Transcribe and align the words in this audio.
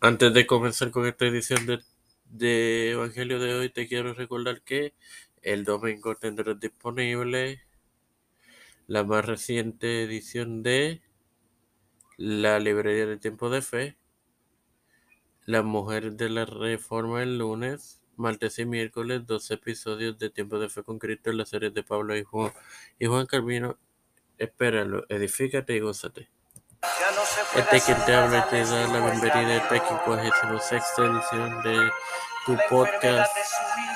Antes 0.00 0.32
de 0.32 0.46
comenzar 0.46 0.92
con 0.92 1.06
esta 1.06 1.26
edición 1.26 1.66
de, 1.66 1.80
de 2.26 2.92
Evangelio 2.92 3.40
de 3.40 3.54
hoy, 3.54 3.68
te 3.68 3.88
quiero 3.88 4.14
recordar 4.14 4.62
que 4.62 4.94
el 5.42 5.64
domingo 5.64 6.14
tendrás 6.14 6.60
disponible 6.60 7.62
la 8.86 9.02
más 9.02 9.24
reciente 9.24 10.04
edición 10.04 10.62
de 10.62 11.02
la 12.16 12.60
Librería 12.60 13.06
de 13.06 13.16
Tiempo 13.16 13.50
de 13.50 13.60
Fe, 13.60 13.96
Las 15.46 15.64
Mujeres 15.64 16.16
de 16.16 16.30
la 16.30 16.44
Reforma 16.44 17.24
el 17.24 17.38
lunes, 17.38 18.00
martes 18.14 18.60
y 18.60 18.66
miércoles, 18.66 19.26
dos 19.26 19.50
episodios 19.50 20.16
de 20.16 20.30
Tiempo 20.30 20.60
de 20.60 20.68
Fe 20.68 20.84
con 20.84 21.00
Cristo 21.00 21.30
en 21.30 21.38
las 21.38 21.48
series 21.48 21.74
de 21.74 21.82
Pablo 21.82 22.16
y 22.16 22.22
Juan, 22.22 22.52
y 23.00 23.06
Juan. 23.06 23.26
Espéralo, 24.38 25.06
edifícate 25.08 25.74
y 25.74 25.80
gózate. 25.80 26.30
Este 27.58 27.80
quien 27.80 28.04
te 28.06 28.14
habla 28.14 28.48
te 28.48 28.64
da 28.64 28.86
la 28.86 29.00
bienvenida 29.00 29.54
a 29.54 29.56
esta 29.56 29.88
56 29.88 30.82
edición 30.96 31.62
de 31.64 31.90
tu 32.46 32.56
podcast 32.70 33.36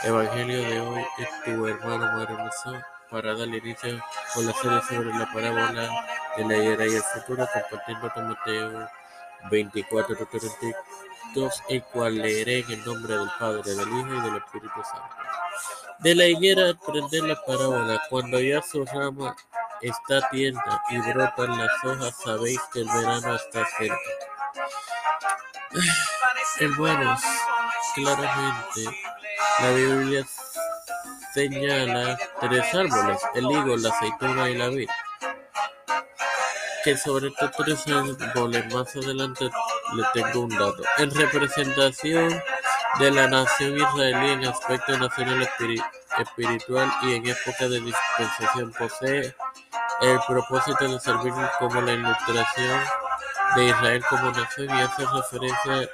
Evangelio 0.02 0.68
de 0.68 0.80
hoy 0.80 1.00
es 1.18 1.28
tu 1.44 1.68
hermano 1.68 2.06
maravilloso 2.06 2.82
para 3.08 3.36
darle 3.36 3.58
inicio 3.58 4.02
con 4.34 4.46
la 4.46 4.52
serie 4.54 4.80
sobre 4.88 5.16
la 5.16 5.32
parábola 5.32 5.88
de 6.36 6.44
la 6.44 6.56
higuera 6.56 6.86
y 6.88 6.94
el 6.96 7.02
futuro 7.02 7.46
compartiendo 7.52 8.10
con 8.12 8.28
Mateo 8.30 8.88
24 9.48 10.16
32 10.16 11.62
el 11.68 11.82
cual 11.84 12.18
leeré 12.18 12.58
en 12.58 12.70
el 12.72 12.84
nombre 12.84 13.16
del 13.16 13.30
Padre, 13.38 13.62
del 13.62 13.88
Hijo 13.88 14.12
y 14.12 14.20
del 14.22 14.36
Espíritu 14.38 14.82
Santo. 14.82 15.14
De 16.00 16.16
la 16.16 16.26
higuera 16.26 16.70
aprender 16.70 17.22
la 17.22 17.40
parábola 17.46 18.02
cuando 18.10 18.40
ya 18.40 18.60
su 18.60 18.84
rama 18.84 19.36
está 19.82 20.28
tierna 20.30 20.82
y 20.90 20.98
brotan 20.98 21.58
las 21.58 21.84
hojas, 21.84 22.14
sabéis 22.24 22.60
que 22.72 22.80
el 22.80 22.88
verano 22.88 23.34
está 23.34 23.66
cerca. 23.78 23.96
Hermanos, 26.60 27.20
claramente 27.94 28.98
la 29.60 29.70
Biblia 29.70 30.24
señala 31.34 32.18
tres 32.40 32.74
árboles, 32.74 33.20
el 33.34 33.44
higo, 33.50 33.76
la 33.76 33.88
aceituna 33.88 34.50
y 34.50 34.56
la 34.56 34.68
vid. 34.68 34.88
Que 36.84 36.96
sobre 36.96 37.28
estos 37.28 37.50
tres 37.52 37.84
árboles 37.88 38.74
más 38.74 38.94
adelante 38.96 39.50
le 39.94 40.04
tengo 40.12 40.40
un 40.40 40.50
dato. 40.50 40.82
En 40.98 41.10
representación 41.10 42.42
de 42.98 43.10
la 43.10 43.26
nación 43.28 43.76
israelí 43.76 44.32
en 44.32 44.46
aspecto 44.46 44.98
nacional 44.98 45.48
espiritual 46.18 46.92
y 47.02 47.14
en 47.14 47.26
época 47.26 47.68
de 47.68 47.80
dispensación 47.80 48.72
posee 48.72 49.34
el 50.02 50.18
propósito 50.26 50.88
de 50.88 51.00
servir 51.00 51.32
como 51.58 51.80
la 51.80 51.92
ilustración 51.92 52.84
de 53.54 53.64
Israel 53.66 54.04
como 54.08 54.30
nación 54.32 54.70
y 54.70 54.82
hace 54.82 55.06
referencia 55.06 55.88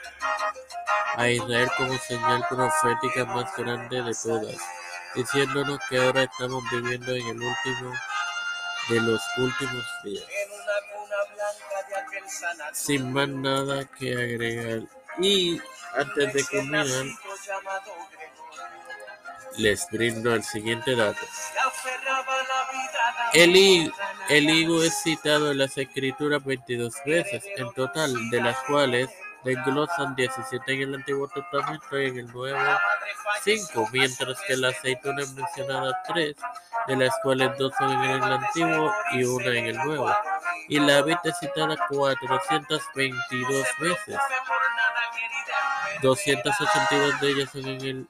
a 1.17 1.29
Israel 1.29 1.71
como 1.77 1.99
señal 1.99 2.45
profética 2.49 3.25
más 3.27 3.55
grande 3.57 4.03
de 4.03 4.15
todas, 4.15 4.57
diciéndonos 5.15 5.79
que 5.89 5.99
ahora 5.99 6.23
estamos 6.23 6.63
viviendo 6.71 7.13
en 7.13 7.27
el 7.27 7.43
último 7.43 7.93
de 8.89 9.01
los 9.01 9.21
últimos 9.39 9.85
días. 10.05 10.25
Sin 12.73 13.13
más 13.13 13.29
nada 13.29 13.85
que 13.99 14.13
agregar. 14.13 14.83
Y 15.19 15.61
antes 15.97 16.33
de 16.33 16.45
culminar, 16.45 16.87
les 19.57 19.87
brindo 19.91 20.35
el 20.35 20.45
siguiente 20.45 20.95
dato. 20.95 21.27
El, 23.35 23.57
higo 24.51 24.83
es 24.83 25.03
citado 25.03 25.51
en 25.51 25.59
las 25.59 25.77
escrituras 25.77 26.45
22 26.45 26.95
veces 27.05 27.45
en 27.57 27.73
total, 27.73 28.13
de 28.31 28.41
las 28.41 28.57
cuales 28.65 29.09
desglosan 29.45 30.15
17 30.17 30.73
en 30.73 30.83
el 30.83 30.95
Antiguo 30.97 31.29
Testamento 31.29 32.01
y 32.01 32.07
en 32.07 32.19
el 32.19 32.33
Nuevo 32.33 32.59
5, 33.43 33.89
mientras 33.93 34.41
que 34.47 34.57
la 34.57 34.69
aceituna 34.69 35.23
es 35.23 35.33
mencionada 35.33 36.03
3, 36.09 36.37
de 36.89 36.97
las 36.97 37.15
cuales 37.23 37.57
dos 37.59 37.73
son 37.79 37.93
en 37.93 38.11
el 38.11 38.23
Antiguo 38.23 38.93
y 39.13 39.25
una 39.25 39.59
en 39.59 39.67
el 39.67 39.77
Nuevo. 39.77 40.11
Y 40.69 40.81
la 40.81 41.03
vid 41.03 41.17
es 41.25 41.39
citada 41.39 41.77
422 41.89 43.67
veces. 43.81 44.17
282 46.03 47.21
de 47.21 47.29
ellas 47.31 47.51
son 47.51 47.67
en 47.67 47.81
el 47.81 48.09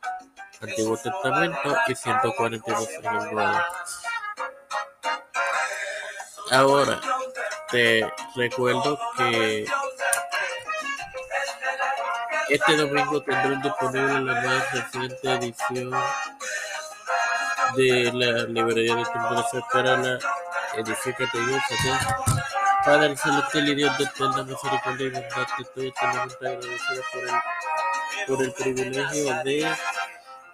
Antiguo 0.60 0.96
Testamento 0.96 1.76
y 1.86 1.94
142 1.94 2.88
en 3.02 3.06
el 3.06 3.34
Nuevo. 3.34 3.58
Ahora, 6.50 6.98
te 7.70 8.10
recuerdo 8.34 8.98
que 9.18 9.66
este 12.48 12.76
domingo 12.76 13.22
tendrán 13.22 13.60
disponible 13.60 14.20
la 14.20 14.40
más 14.40 14.72
reciente 14.72 15.34
edición 15.34 15.90
de 17.76 18.12
la 18.14 18.44
librería 18.44 18.96
de 18.96 19.04
Fe 19.04 19.60
para 19.70 19.96
la 19.98 20.18
Edifícate 20.76 21.38
y 21.38 22.84
Padre 22.84 23.16
celestial 23.16 23.68
y 23.68 23.74
Dios 23.74 23.98
de 23.98 24.04
eterna 24.04 24.42
misericordia 24.44 25.06
y 25.06 25.10
bondad, 25.10 25.46
estoy 25.58 25.88
eternamente 25.88 26.48
agradecido 26.48 27.02
por 27.12 27.22
el, 27.22 28.26
por 28.26 28.42
el 28.42 28.52
privilegio 28.52 29.42
de 29.44 29.76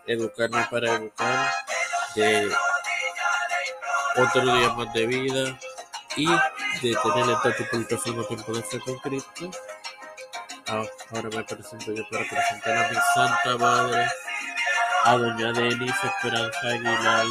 educarme 0.06 0.66
para 0.68 0.94
educar, 0.94 1.52
de 2.16 2.50
otro 4.16 4.40
día 4.40 4.68
más 4.70 4.92
de 4.92 5.06
vida 5.06 5.58
y 6.16 6.26
de 6.26 6.96
tener 7.02 7.36
el 7.44 8.26
tiempo 8.26 8.52
de 8.52 8.62
fe 8.62 8.80
con 8.80 8.98
Cristo. 8.98 9.50
Ah, 10.68 10.82
ahora 11.14 11.28
me 11.28 11.44
presento 11.44 11.92
yo 11.92 12.02
para 12.10 12.24
presentar 12.24 12.76
a 12.76 12.88
mi 12.88 12.96
Santa 13.14 13.58
Madre, 13.58 14.06
a 15.04 15.16
Doña 15.16 15.52
Denis 15.52 15.94
Esperanza 16.02 16.66
Aguilar, 16.66 17.26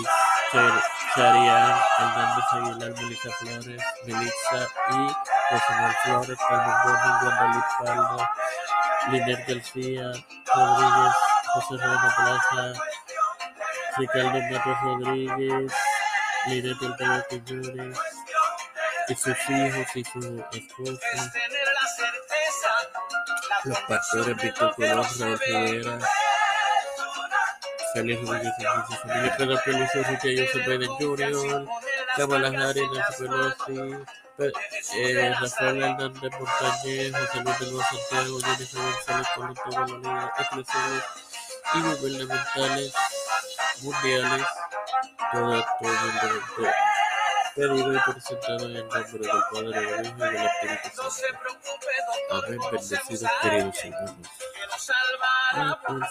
Charián, 1.16 1.80
Hernández 2.00 2.46
Aguilar, 2.52 2.94
Melissa 3.02 3.30
Flores, 3.40 3.84
Melissa 4.06 4.68
y 4.92 5.08
José 5.50 5.98
Flores, 6.04 6.38
Carmen 6.48 6.76
Gómez, 6.84 7.22
Guadalupe 7.22 7.68
Palma, 7.84 8.30
Liner 9.10 9.46
García, 9.48 10.12
Rodríguez, 10.56 11.14
José 11.54 11.84
Ramos 11.84 12.14
Plaza, 12.14 12.82
Ricardo 13.98 14.42
Matos 14.52 14.78
Rodríguez, 14.84 15.74
Linet 16.48 16.80
del 16.80 16.96
Pérez 16.96 17.26
Quiñones, 17.30 18.00
y 19.08 19.16
sus 19.16 19.38
hijos 19.50 19.88
y 19.96 20.04
su 20.04 20.46
esposa, 20.54 21.34
los 23.66 23.80
pastores 23.82 24.36
Víctor 24.38 24.76
Colón, 24.76 25.06
Raúl 25.20 25.40
Rivera, 25.40 26.00
Félix 27.94 28.22
Rodríguez 28.28 29.34
Pedro 29.38 29.60
Peluso, 29.66 30.04
Ricky 30.10 30.38
Joseph 30.38 30.68
Biden 30.68 30.90
Jr., 30.98 31.68
Kamala 32.18 32.48
Harris, 32.48 32.90
Nancy 32.94 33.24
Pelosi, 33.24 34.54
eh, 34.96 35.36
Rafael 35.40 35.84
Hernández 35.84 36.32
Montañez, 36.40 37.14
José 37.14 37.44
Luis 37.44 37.60
de 37.60 37.66
Nuevo 37.66 37.84
Santiago, 37.84 38.40
Jennifer 38.40 38.82
González 38.82 39.58
Colón, 39.64 40.02
líderes 40.02 40.30
eclesiales 40.40 41.04
y 41.74 41.82
gubernamentales 41.82 42.94
mundiales, 43.82 44.48
todo, 45.32 45.66
todo 45.80 45.92
el 45.92 45.98
mundo 46.00 46.74
pedido 47.56 47.94
y 47.94 48.00
presentado 48.00 48.66
en 48.66 48.76
el 48.76 48.88
nombre 48.88 49.04
del 49.04 49.30
Padre, 49.52 49.82
del 49.82 50.06
Hijo 50.06 50.18
y 50.18 50.22
del 50.22 50.46
Espíritu 50.46 50.90
Santo. 51.12 51.40
Amén, 52.32 52.60
bendecidos 52.72 53.32
queridos 53.42 53.76
hermanos. 55.54 56.10